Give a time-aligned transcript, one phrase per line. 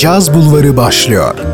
[0.00, 1.49] Caz Bulvarı başlıyor.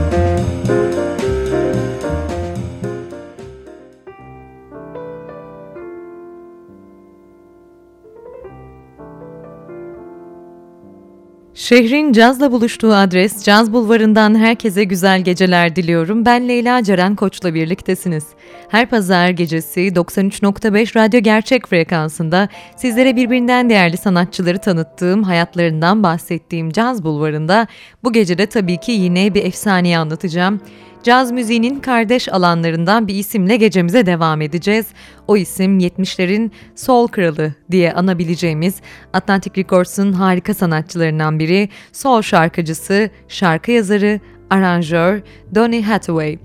[11.69, 16.25] Şehrin cazla buluştuğu adres Caz Bulvarı'ndan herkese güzel geceler diliyorum.
[16.25, 18.27] Ben Leyla Ceren Koç'la birliktesiniz.
[18.69, 27.05] Her pazar gecesi 93.5 Radyo Gerçek frekansında sizlere birbirinden değerli sanatçıları tanıttığım, hayatlarından bahsettiğim Caz
[27.05, 27.67] Bulvarı'nda
[28.05, 30.61] bu gecede tabii ki yine bir efsaneyi anlatacağım
[31.07, 34.87] caz müziğinin kardeş alanlarından bir isimle gecemize devam edeceğiz.
[35.29, 38.75] O isim 70'lerin sol kralı diye anabileceğimiz
[39.13, 45.21] Atlantic Records'un harika sanatçılarından biri, sol şarkıcısı, şarkı yazarı, aranjör
[45.55, 46.39] Donny Hathaway.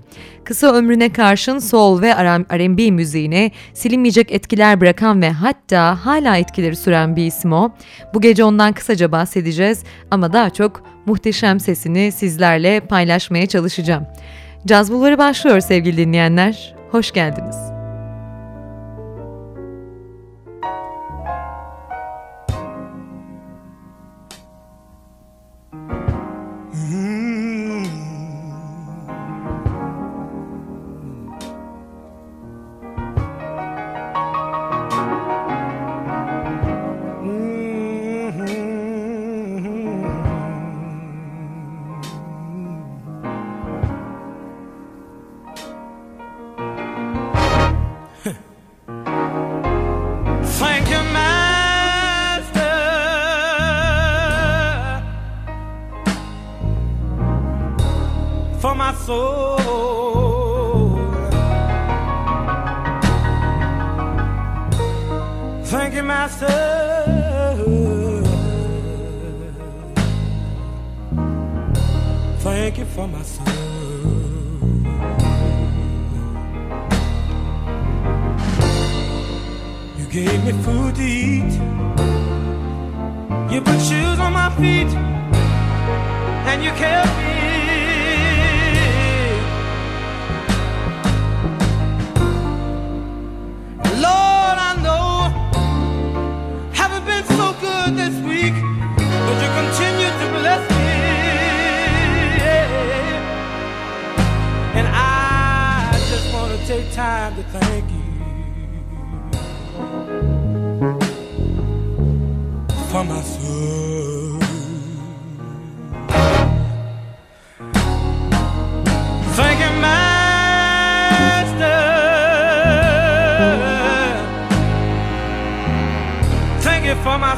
[0.44, 7.16] Kısa ömrüne karşın soul ve R&B müziğine silinmeyecek etkiler bırakan ve hatta hala etkileri süren
[7.16, 7.70] bir isim o.
[8.14, 14.06] Bu gece ondan kısaca bahsedeceğiz ama daha çok muhteşem sesini sizlerle paylaşmaya çalışacağım.
[14.66, 16.74] Caz Bulvarı başlıyor sevgili dinleyenler.
[16.90, 17.71] Hoş geldiniz.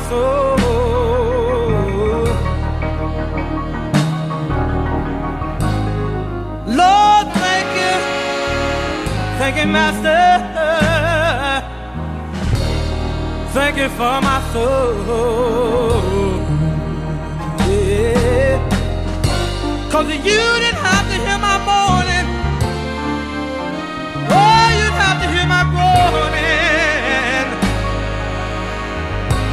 [0.08, 0.56] soul.
[6.80, 7.94] Lord, thank you.
[9.38, 10.22] Thank you, Master.
[13.54, 14.94] Thank you for my soul.
[17.68, 18.58] Yeah.
[19.90, 20.73] Cause you did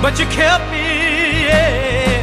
[0.02, 1.46] but you kept me.
[1.46, 2.22] Yeah.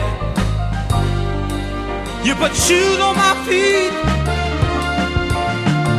[2.25, 3.93] You put shoes on my feet.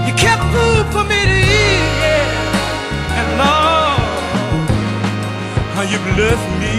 [0.08, 1.90] You kept food for me to eat.
[2.04, 3.20] Yeah.
[3.20, 4.00] And Lord,
[5.76, 6.76] how you blessed me.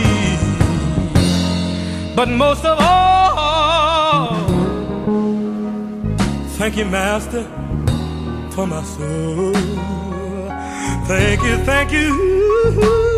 [2.15, 4.35] But most of all,
[6.59, 7.45] thank you, Master,
[8.51, 9.55] for my soul.
[11.07, 13.10] Thank you, thank you.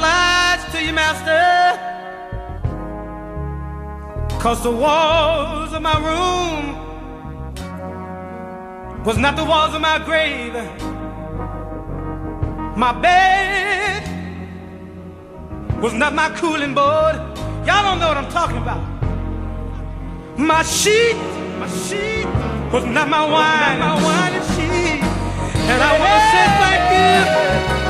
[0.00, 1.44] obliged to your master.
[4.40, 6.74] Cause the walls of my room
[9.04, 10.54] was not the walls of my grave.
[12.76, 14.02] My bed
[15.82, 17.16] was not my cooling board.
[17.66, 18.82] Y'all don't know what I'm talking about.
[20.38, 21.16] My sheet,
[21.58, 22.24] my sheet
[22.72, 25.02] was not my wine, not my wine and sheet.
[25.70, 26.30] And I won't
[26.64, 27.89] like you.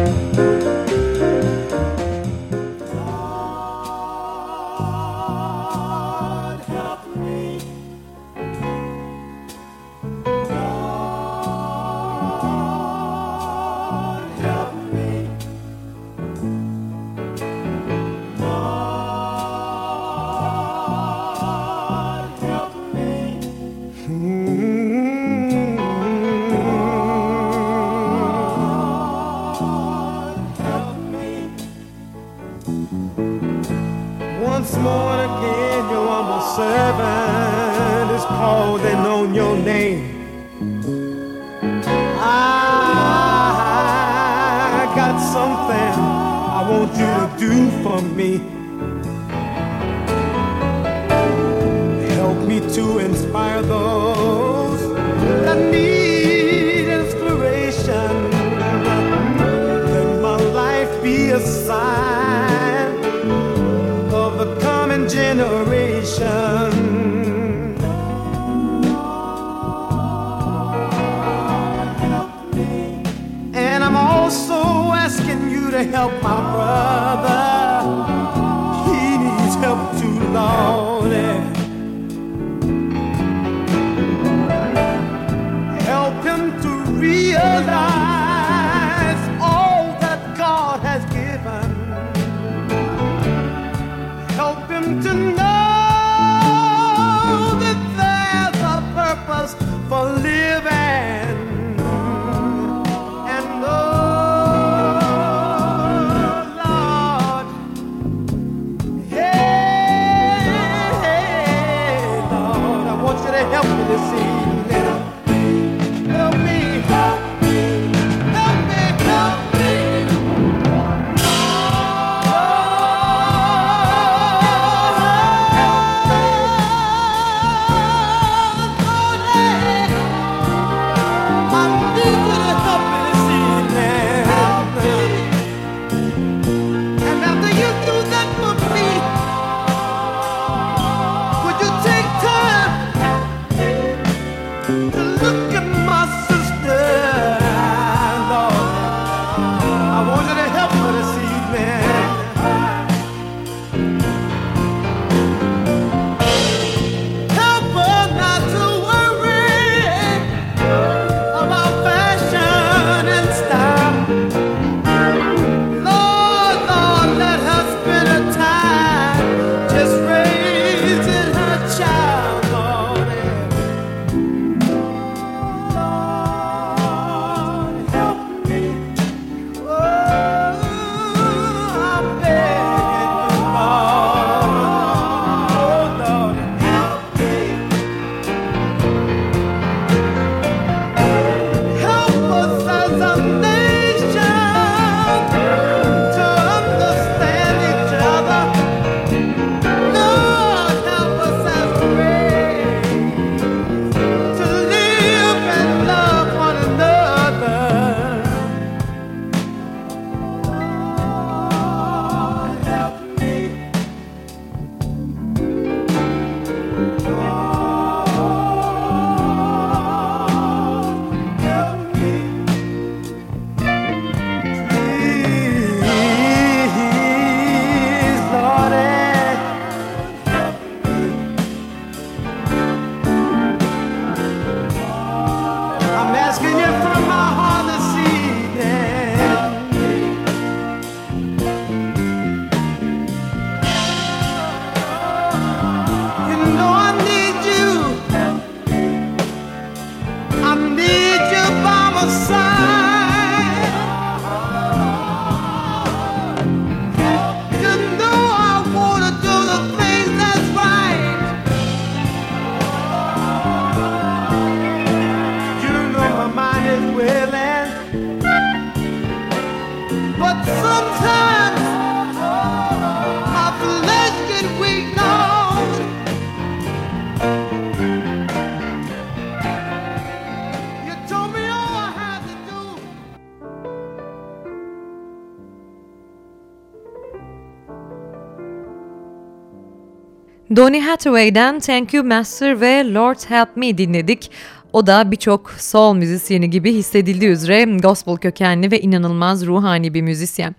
[290.55, 294.31] Donny Hathaway'den Thank You Master ve Lord Help Me dinledik.
[294.73, 300.55] O da birçok soul müzisyeni gibi hissedildiği üzere gospel kökenli ve inanılmaz ruhani bir müzisyen.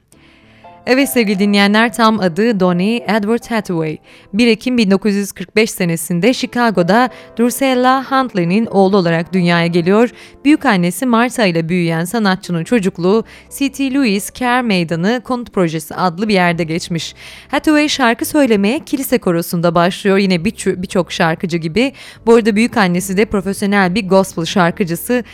[0.87, 3.99] Evet sevgili dinleyenler tam adı Donny Edward Hathaway.
[4.33, 10.11] 1 Ekim 1945 senesinde Chicago'da Drusilla Huntley'nin oğlu olarak dünyaya geliyor.
[10.45, 13.25] Büyük annesi Martha ile büyüyen sanatçının çocukluğu
[13.59, 13.95] C.T.
[13.95, 17.15] Lewis Care Meydanı Konut Projesi adlı bir yerde geçmiş.
[17.49, 21.93] Hathaway şarkı söylemeye kilise korosunda başlıyor yine birçok bir şarkıcı gibi.
[22.27, 25.25] Bu arada büyük annesi de profesyonel bir gospel şarkıcısı.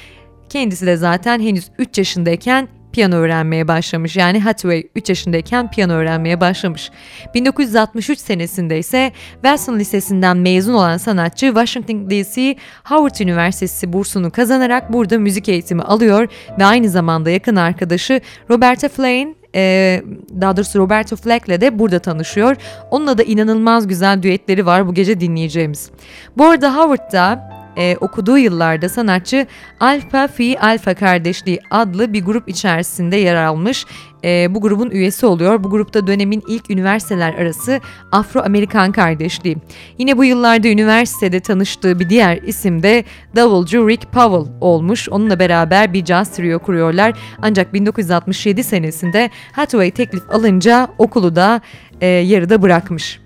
[0.48, 4.16] Kendisi de zaten henüz 3 yaşındayken piyano öğrenmeye başlamış.
[4.16, 6.90] Yani Hathaway 3 yaşındayken piyano öğrenmeye başlamış.
[7.34, 15.18] 1963 senesinde ise Wilson Lisesi'nden mezun olan sanatçı Washington DC Howard Üniversitesi bursunu kazanarak burada
[15.18, 16.28] müzik eğitimi alıyor
[16.58, 20.02] ve aynı zamanda yakın arkadaşı Roberta Flack'in e,
[20.40, 22.56] daha doğrusu Roberto Flack'le de burada tanışıyor.
[22.90, 25.90] Onunla da inanılmaz güzel düetleri var bu gece dinleyeceğimiz.
[26.36, 29.46] Bu arada Howard'da e, okuduğu yıllarda sanatçı
[29.80, 33.86] Alfa Phi Alfa Kardeşliği adlı bir grup içerisinde yer almış.
[34.24, 35.64] E, bu grubun üyesi oluyor.
[35.64, 37.80] Bu grupta dönemin ilk üniversiteler arası
[38.12, 39.56] Afro-Amerikan kardeşliği.
[39.98, 43.04] Yine bu yıllarda üniversitede tanıştığı bir diğer isim de
[43.36, 45.08] davulcu Rick Powell olmuş.
[45.08, 47.18] Onunla beraber bir jazz trio kuruyorlar.
[47.42, 51.60] Ancak 1967 senesinde Hathaway teklif alınca okulu da
[52.00, 53.20] e, yarıda bırakmış.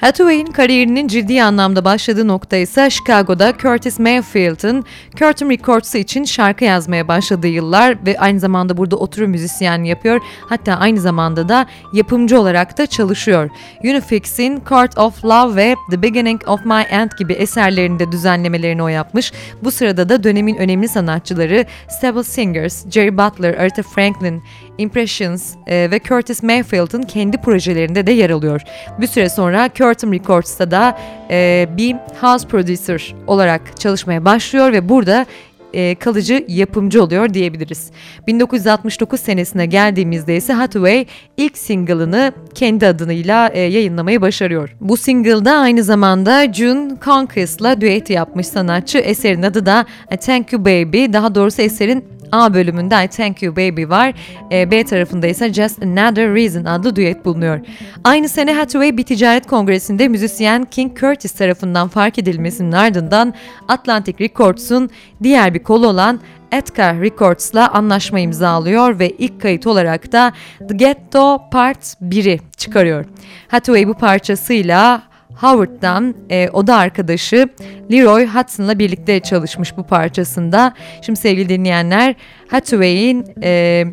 [0.00, 4.84] Hathaway'in kariyerinin ciddi anlamda başladığı nokta ise Chicago'da Curtis Mayfield'ın
[5.16, 10.20] Curtin Records için şarkı yazmaya başladığı yıllar ve aynı zamanda burada oturum müzisyen yapıyor.
[10.48, 13.50] Hatta aynı zamanda da yapımcı olarak da çalışıyor.
[13.84, 19.32] Unifix'in Court of Love ve The Beginning of My End gibi eserlerinde düzenlemelerini o yapmış.
[19.64, 24.42] Bu sırada da dönemin önemli sanatçıları Stable Singers, Jerry Butler, Aretha Franklin,
[24.78, 28.62] Impressions e, ve Curtis Mayfield'ın kendi projelerinde de yer alıyor.
[29.00, 30.98] Bir süre sonra Curtin Records'ta da
[31.30, 35.26] e, bir house producer olarak çalışmaya başlıyor ve burada
[35.74, 37.90] e, kalıcı yapımcı oluyor diyebiliriz.
[38.26, 41.06] 1969 senesine geldiğimizde ise Hathaway
[41.36, 44.76] ilk single'ını kendi adıyla e, yayınlamayı başarıyor.
[44.80, 48.98] Bu single'da aynı zamanda June Conquest'la düet yapmış sanatçı.
[48.98, 49.86] Eserin adı da
[50.20, 51.12] Thank You Baby.
[51.12, 54.14] Daha doğrusu eserin A bölümünde I Thank You Baby var.
[54.52, 57.60] E, B tarafında ise Just Another Reason adlı düet bulunuyor.
[58.04, 63.34] Aynı sene Hathaway bir ticaret kongresinde müzisyen King Curtis tarafından fark edilmesinin ardından
[63.68, 64.90] Atlantic Records'un
[65.22, 66.20] diğer bir kolu olan
[66.52, 70.32] Etka Records'la anlaşma imzalıyor ve ilk kayıt olarak da
[70.68, 73.04] The Ghetto Part 1'i çıkarıyor.
[73.48, 75.02] Hathaway bu parçasıyla
[75.40, 77.48] Howard'dan e, oda arkadaşı
[77.92, 80.74] Leroy Hudson'la birlikte çalışmış bu parçasında.
[81.02, 82.14] Şimdi sevgili dinleyenler
[82.48, 83.84] Hathaway'in e,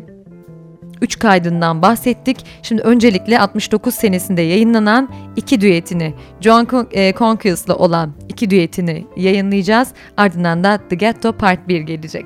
[1.02, 2.38] 3 kaydından bahsettik.
[2.62, 7.14] Şimdi öncelikle 69 senesinde yayınlanan iki düetini, John Con e,
[7.74, 9.88] olan iki düetini yayınlayacağız.
[10.18, 12.26] Ardından da The Ghetto Part 1 gelecek.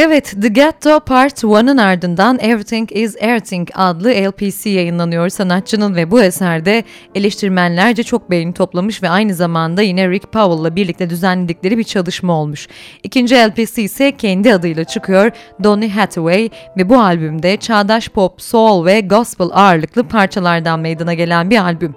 [0.00, 6.22] Evet, The Ghetto Part 1'ın ardından Everything is Everything adlı LPC yayınlanıyor sanatçının ve bu
[6.22, 6.84] eserde
[7.14, 12.68] eleştirmenlerce çok beğeni toplamış ve aynı zamanda yine Rick Powell'la birlikte düzenledikleri bir çalışma olmuş.
[13.02, 15.30] İkinci LPC ise kendi adıyla çıkıyor
[15.64, 21.58] Donny Hathaway ve bu albümde çağdaş pop, soul ve gospel ağırlıklı parçalardan meydana gelen bir
[21.58, 21.94] albüm.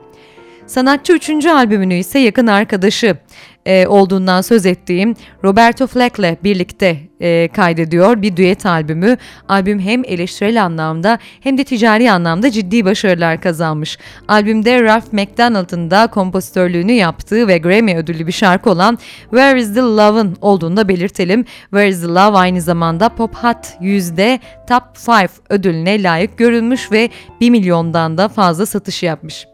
[0.71, 3.17] Sanatçı üçüncü albümünü ise yakın arkadaşı
[3.65, 9.17] e, olduğundan söz ettiğim Roberto Fleck'le birlikte e, kaydediyor bir düet albümü.
[9.49, 13.97] Albüm hem eleştirel anlamda hem de ticari anlamda ciddi başarılar kazanmış.
[14.27, 19.81] Albümde Ralph McDonald'ın da kompozitörlüğünü yaptığı ve Grammy ödüllü bir şarkı olan Where is the
[19.81, 21.45] Love'ın olduğunu da belirtelim.
[21.62, 27.10] Where is the Love aynı zamanda Pop Hot yüzde Top 5 ödülüne layık görülmüş ve
[27.41, 29.50] 1 milyondan da fazla satış yapmış.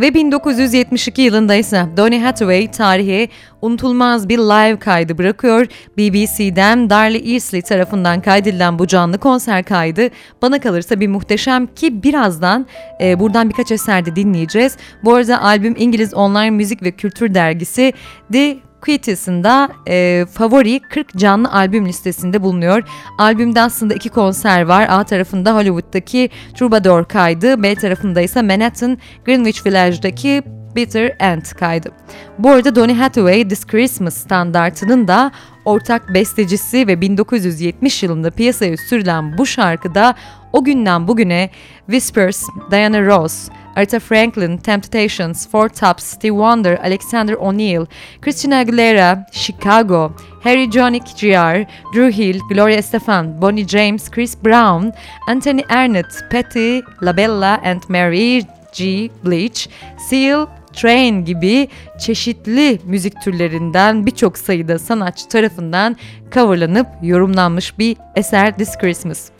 [0.00, 3.28] Ve 1972 yılında ise Donny Hathaway tarihe
[3.62, 5.66] unutulmaz bir live kaydı bırakıyor.
[5.98, 10.08] BBC'den Darley Easley tarafından kaydedilen bu canlı konser kaydı
[10.42, 12.66] bana kalırsa bir muhteşem ki birazdan
[13.00, 14.76] e, buradan birkaç eserde dinleyeceğiz.
[15.04, 17.92] Bu arada albüm İngiliz online müzik ve kültür dergisi
[18.32, 22.82] The Quittes'ında e, favori 40 canlı albüm listesinde bulunuyor.
[23.18, 24.86] Albümde aslında iki konser var.
[24.90, 30.42] A tarafında Hollywood'daki Troubadour kaydı, B tarafında ise Manhattan Greenwich Village'daki
[30.76, 31.90] Bitter End kaydı.
[32.38, 35.32] Bu arada Donny Hathaway This Christmas standartının da
[35.64, 40.14] ortak bestecisi ve 1970 yılında piyasaya sürülen bu şarkıda
[40.52, 41.50] o günden bugüne
[41.86, 47.86] Whispers, Diana Ross, Aretha Franklin, Temptations, Four Tops, Steve Wonder, Alexander O'Neill,
[48.20, 54.92] Christina Aguilera, Chicago, Harry Jonick Jr., Drew Hill, Gloria Estefan, Bonnie James, Chris Brown,
[55.28, 58.42] Anthony Arnott, Patty LaBella and Mary
[58.74, 59.10] G.
[59.24, 65.96] Bleach, Seal, Train gibi çeşitli müzik türlerinden birçok sayıda sanatçı tarafından
[66.32, 69.33] coverlanıp yorumlanmış bir eser This Christmas.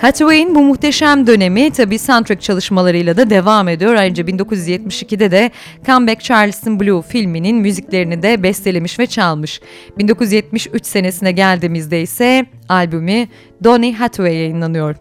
[0.00, 3.94] Hathaway'in bu muhteşem dönemi tabi soundtrack çalışmalarıyla da devam ediyor.
[3.94, 5.50] Ayrıca 1972'de de
[5.86, 9.60] Comeback Charleston Blue filminin müziklerini de bestelemiş ve çalmış.
[9.98, 13.26] 1973 senesine geldiğimizde ise albümü
[13.64, 14.96] Donny Hathaway yayınlanıyor.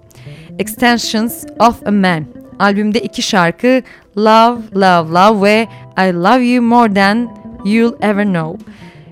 [0.59, 2.25] Extensions of a Man.
[2.59, 3.81] Albümde iki şarkı
[4.17, 7.29] Love, Love, Love ve I Love You More Than
[7.65, 8.65] You'll Ever Know.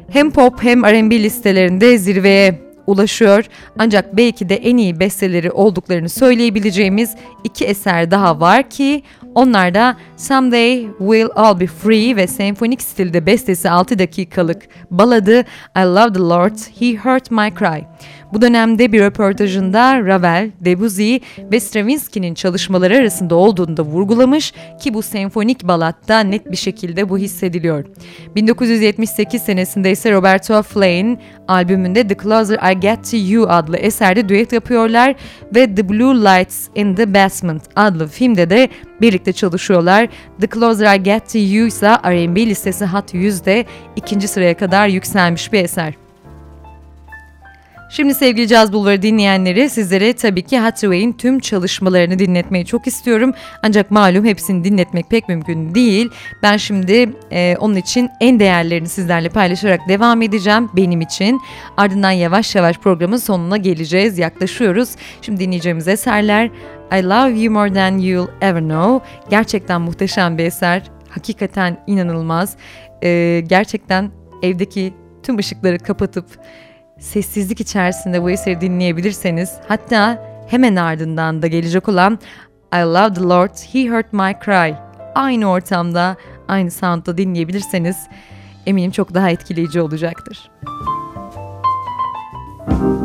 [0.09, 3.45] Hem pop hem R&B listelerinde zirveye ulaşıyor.
[3.79, 9.03] Ancak belki de en iyi besteleri olduklarını söyleyebileceğimiz iki eser daha var ki
[9.35, 15.39] onlar da Someday We'll All Be Free ve senfonik stilde bestesi 6 dakikalık baladı
[15.77, 17.83] I Love the Lord, He Heard My Cry.
[18.33, 21.17] Bu dönemde bir röportajında Ravel, Debussy
[21.51, 27.17] ve Stravinsky'nin çalışmaları arasında olduğunu da vurgulamış ki bu senfonik balatta net bir şekilde bu
[27.17, 27.85] hissediliyor.
[28.35, 34.53] 1978 senesinde ise Roberto Flain albümünde The Closer I Get To You adlı eserde düet
[34.53, 35.15] yapıyorlar
[35.55, 38.69] ve The Blue Lights in the Basement adlı filmde de
[39.01, 40.07] birlikte çalışıyorlar.
[40.41, 45.53] The Closer I Get To You ise R&B listesi Hot 100'de ikinci sıraya kadar yükselmiş
[45.53, 46.04] bir eser.
[47.89, 53.33] Şimdi sevgili Caz Bulvarı dinleyenleri sizlere tabii ki Hathaway'in tüm çalışmalarını dinletmeyi çok istiyorum.
[53.63, 56.09] Ancak malum hepsini dinletmek pek mümkün değil.
[56.43, 61.41] Ben şimdi e, onun için en değerlerini sizlerle paylaşarak devam edeceğim benim için.
[61.77, 64.89] Ardından yavaş yavaş programın sonuna geleceğiz, yaklaşıyoruz.
[65.21, 66.49] Şimdi dinleyeceğimiz eserler
[66.91, 69.09] I Love You More Than You'll Ever Know.
[69.29, 70.83] Gerçekten muhteşem bir eser.
[71.09, 72.55] Hakikaten inanılmaz.
[73.03, 74.11] E, gerçekten
[74.43, 74.93] evdeki
[75.23, 76.25] tüm ışıkları kapatıp
[76.99, 82.19] sessizlik içerisinde bu eseri dinleyebilirseniz hatta hemen ardından da gelecek olan
[82.73, 84.75] I Love the Lord, He Heard My Cry
[85.15, 86.15] aynı ortamda,
[86.47, 87.97] aynı soundda dinleyebilirseniz
[88.65, 90.51] eminim çok daha etkileyici olacaktır.
[92.69, 93.04] If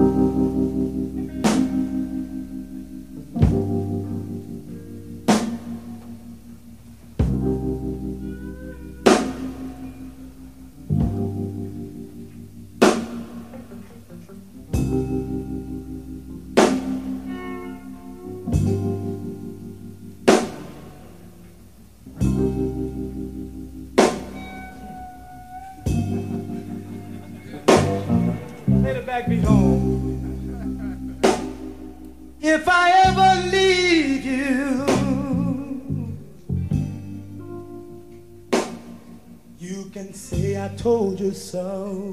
[40.61, 42.13] I told you so.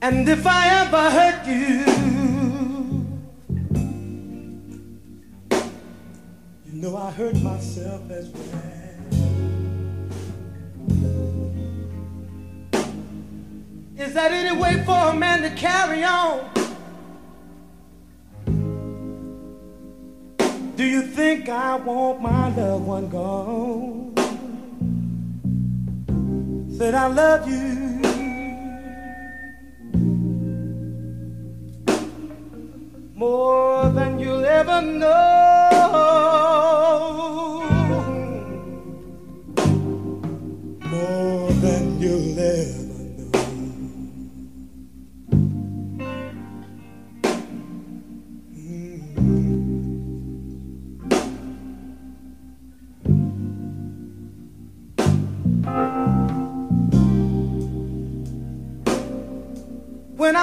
[0.00, 1.84] And if I ever hurt you,
[6.64, 8.74] you know I hurt myself as well.
[13.98, 16.63] Is that any way for a man to carry on?
[20.76, 24.12] Do you think I want my loved one gone?
[26.76, 28.02] Said I love you.
[33.14, 35.63] More than you'll ever know.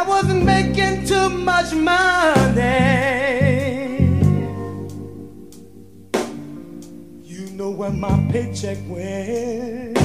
[0.01, 2.71] I wasn't making too much money.
[7.23, 9.99] You know where my paycheck went.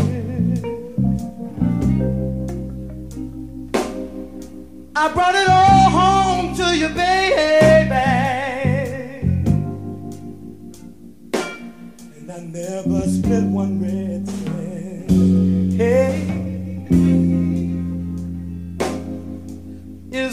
[4.95, 7.95] I brought it all home to you, baby.
[12.17, 14.16] And I never spent one red.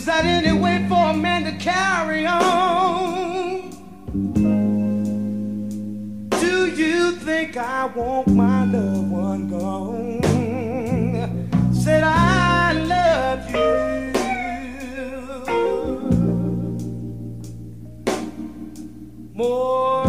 [0.04, 3.70] Is that any way for a man to carry on?
[6.42, 10.22] Do you think I want my loved one gone?
[11.74, 14.12] Said I love you
[19.34, 20.03] more.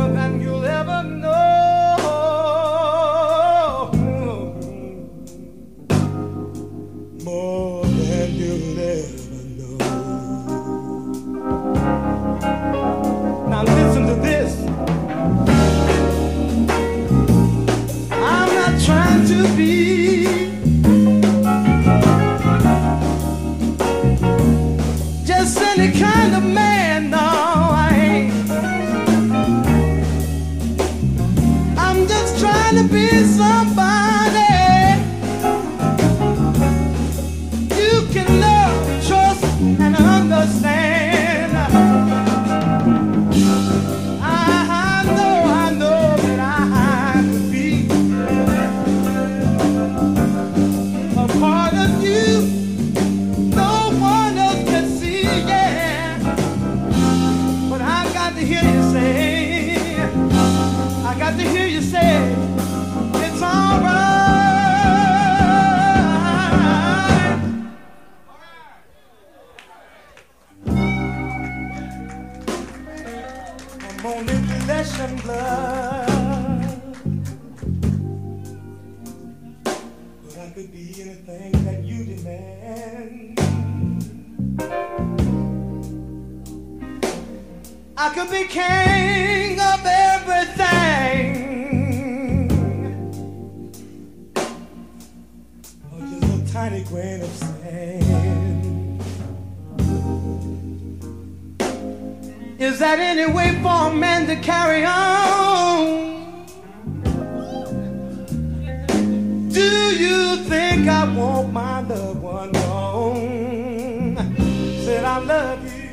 [115.14, 115.90] I love you.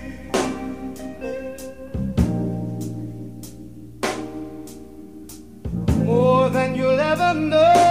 [6.06, 7.91] More than you'll ever know.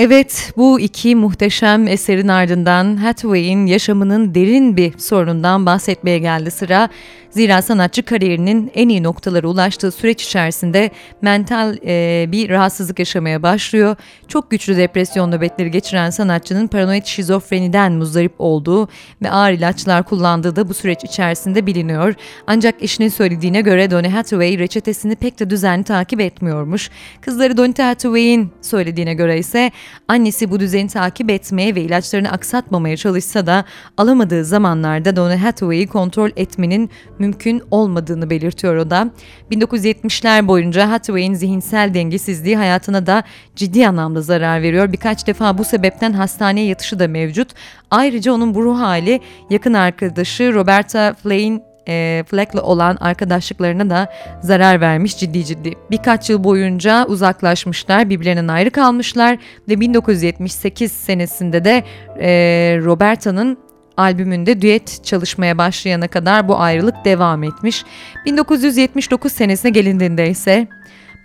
[0.00, 6.88] Evet, bu iki muhteşem eserin ardından Hathaway'in yaşamının derin bir sorunundan bahsetmeye geldi sıra.
[7.30, 10.90] Zira sanatçı kariyerinin en iyi noktalara ulaştığı süreç içerisinde
[11.22, 13.96] mental e, bir rahatsızlık yaşamaya başlıyor.
[14.28, 18.88] Çok güçlü depresyon nöbetleri geçiren sanatçının paranoid şizofreniden muzdarip olduğu
[19.22, 22.14] ve ağır ilaçlar kullandığı da bu süreç içerisinde biliniyor.
[22.46, 26.90] Ancak eşinin söylediğine göre Donny Hathaway reçetesini pek de düzenli takip etmiyormuş.
[27.20, 29.72] Kızları Donny Hathaway'in söylediğine göre ise
[30.08, 33.64] annesi bu düzeni takip etmeye ve ilaçlarını aksatmamaya çalışsa da
[33.96, 39.10] alamadığı zamanlarda Donny Hathaway'i kontrol etmenin mümkün olmadığını belirtiyor o da.
[39.50, 43.22] 1970'ler boyunca Hathaway'in zihinsel dengesizliği hayatına da
[43.56, 44.92] ciddi anlamda zarar veriyor.
[44.92, 47.48] Birkaç defa bu sebepten hastaneye yatışı da mevcut.
[47.90, 49.20] Ayrıca onun bu ruh hali
[49.50, 55.72] yakın arkadaşı Roberta Flain e, Fleck'le olan arkadaşlıklarına da zarar vermiş ciddi ciddi.
[55.90, 61.84] Birkaç yıl boyunca uzaklaşmışlar, birbirlerinden ayrı kalmışlar ve 1978 senesinde de
[62.20, 62.30] e,
[62.84, 63.58] Roberta'nın
[63.96, 67.84] albümünde düet çalışmaya başlayana kadar bu ayrılık devam etmiş.
[68.24, 70.68] 1979 senesine gelindiğinde ise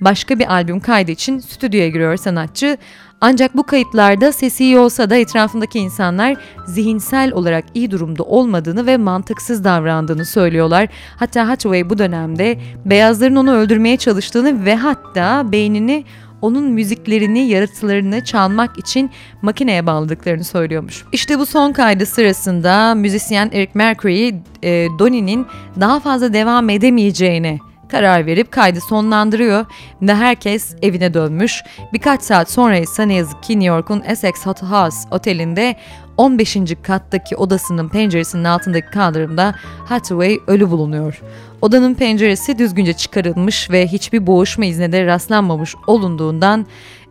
[0.01, 2.77] başka bir albüm kaydı için stüdyoya giriyor sanatçı.
[3.21, 6.35] Ancak bu kayıtlarda sesi iyi olsa da etrafındaki insanlar
[6.67, 10.87] zihinsel olarak iyi durumda olmadığını ve mantıksız davrandığını söylüyorlar.
[11.17, 16.05] Hatta Hathaway bu dönemde beyazların onu öldürmeye çalıştığını ve hatta beynini
[16.41, 21.05] onun müziklerini, yaratılarını çalmak için makineye bağladıklarını söylüyormuş.
[21.11, 24.27] İşte bu son kaydı sırasında müzisyen Eric Mercury,
[24.63, 25.47] e, Donnie'nin
[25.79, 27.59] daha fazla devam edemeyeceğini
[27.93, 29.65] karar verip kaydı sonlandırıyor
[30.01, 31.63] ve herkes evine dönmüş.
[31.93, 35.75] Birkaç saat sonra ise ne yazık ki New York'un Essex Hot House otelinde
[36.17, 36.57] 15.
[36.83, 41.21] kattaki odasının penceresinin altındaki kaldırımda Hathaway ölü bulunuyor.
[41.61, 46.65] Odanın penceresi düzgünce çıkarılmış ve hiçbir boğuşma izne de rastlanmamış olunduğundan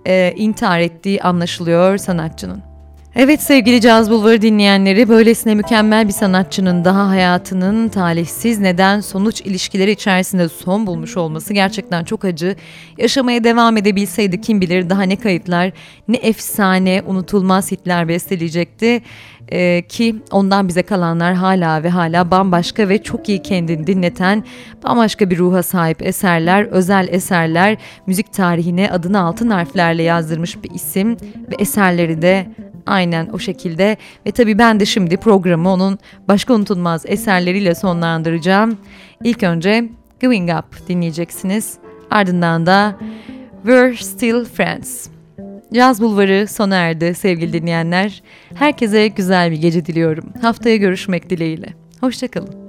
[0.06, 2.71] e, intihar ettiği anlaşılıyor sanatçının.
[3.16, 9.90] Evet sevgili Caz Bulvarı dinleyenleri böylesine mükemmel bir sanatçının daha hayatının talihsiz neden sonuç ilişkileri
[9.90, 12.56] içerisinde son bulmuş olması gerçekten çok acı.
[12.98, 15.72] Yaşamaya devam edebilseydi kim bilir daha ne kayıtlar
[16.08, 19.02] ne efsane unutulmaz hitler besteleyecekti.
[19.52, 24.44] Ee, ki ondan bize kalanlar hala ve hala bambaşka ve çok iyi kendini dinleten
[24.84, 31.16] bambaşka bir ruha sahip eserler, özel eserler, müzik tarihine adını altın harflerle yazdırmış bir isim
[31.20, 32.46] ve eserleri de
[32.86, 38.78] Aynen o şekilde ve tabii ben de şimdi programı onun başka unutulmaz eserleriyle sonlandıracağım.
[39.24, 39.84] İlk önce
[40.20, 41.74] Going Up dinleyeceksiniz.
[42.10, 42.96] Ardından da
[43.62, 45.08] We're Still Friends.
[45.74, 48.22] Caz Bulvarı sona erdi sevgili dinleyenler.
[48.54, 50.24] Herkese güzel bir gece diliyorum.
[50.42, 51.68] Haftaya görüşmek dileğiyle.
[52.00, 52.62] Hoşçakalın.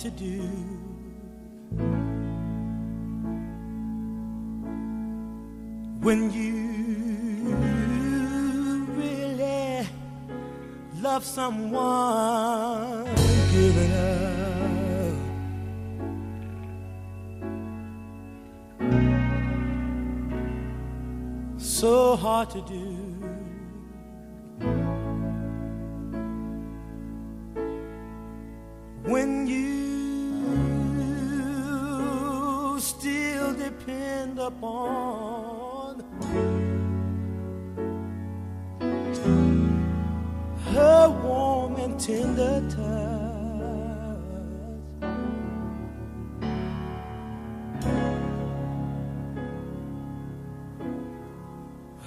[0.00, 0.40] To do.
[6.00, 7.54] When you
[8.96, 9.86] really
[11.02, 13.04] love someone,
[13.52, 15.12] giving up
[21.58, 23.09] so hard to do.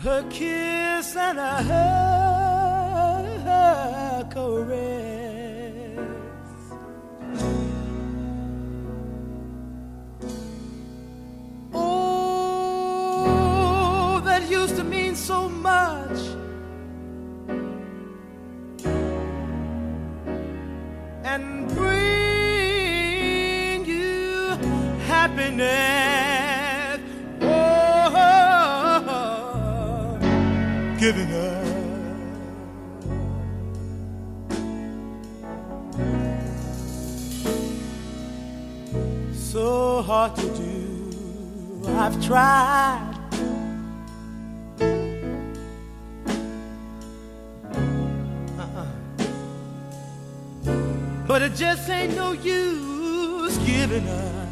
[0.04, 2.23] Her kiss and her, her
[51.34, 54.50] But it just ain't no use giving up.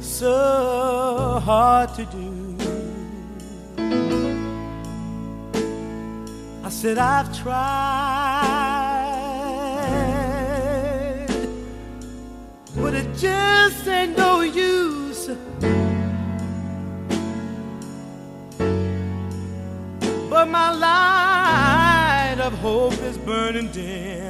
[0.00, 2.56] So hard to do.
[6.62, 7.56] I said, I've tried,
[12.76, 14.69] but it just ain't no use.
[22.70, 24.29] hope is burning dim.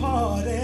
[0.00, 0.63] party.